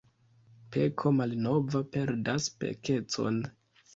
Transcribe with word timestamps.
Peko 0.75 1.11
malnova 1.17 1.83
perdas 1.97 2.47
pekecon. 2.63 3.37